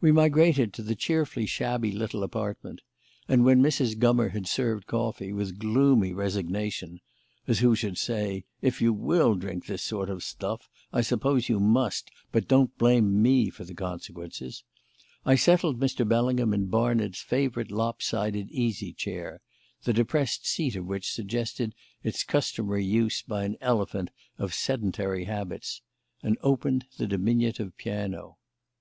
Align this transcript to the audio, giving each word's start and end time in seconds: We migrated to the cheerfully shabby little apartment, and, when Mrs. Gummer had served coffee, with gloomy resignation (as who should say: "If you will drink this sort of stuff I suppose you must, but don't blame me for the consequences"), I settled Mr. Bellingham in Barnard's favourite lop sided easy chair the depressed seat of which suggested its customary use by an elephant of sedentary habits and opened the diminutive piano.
We 0.00 0.12
migrated 0.12 0.72
to 0.74 0.84
the 0.84 0.94
cheerfully 0.94 1.44
shabby 1.44 1.90
little 1.90 2.22
apartment, 2.22 2.80
and, 3.26 3.44
when 3.44 3.60
Mrs. 3.60 3.96
Gummer 3.98 4.30
had 4.30 4.46
served 4.46 4.86
coffee, 4.86 5.32
with 5.32 5.58
gloomy 5.58 6.12
resignation 6.14 7.00
(as 7.48 7.58
who 7.58 7.74
should 7.74 7.98
say: 7.98 8.44
"If 8.62 8.80
you 8.80 8.92
will 8.92 9.34
drink 9.34 9.66
this 9.66 9.82
sort 9.82 10.10
of 10.10 10.22
stuff 10.22 10.68
I 10.92 11.00
suppose 11.00 11.48
you 11.48 11.58
must, 11.58 12.12
but 12.30 12.46
don't 12.46 12.78
blame 12.78 13.20
me 13.20 13.50
for 13.50 13.64
the 13.64 13.74
consequences"), 13.74 14.62
I 15.26 15.34
settled 15.34 15.80
Mr. 15.80 16.08
Bellingham 16.08 16.54
in 16.54 16.66
Barnard's 16.66 17.20
favourite 17.20 17.70
lop 17.70 18.00
sided 18.00 18.48
easy 18.52 18.92
chair 18.92 19.40
the 19.82 19.92
depressed 19.92 20.46
seat 20.46 20.76
of 20.76 20.86
which 20.86 21.10
suggested 21.12 21.74
its 22.04 22.22
customary 22.22 22.84
use 22.84 23.22
by 23.22 23.42
an 23.42 23.56
elephant 23.60 24.10
of 24.38 24.54
sedentary 24.54 25.24
habits 25.24 25.82
and 26.22 26.38
opened 26.42 26.84
the 26.96 27.08
diminutive 27.08 27.76
piano. 27.76 28.38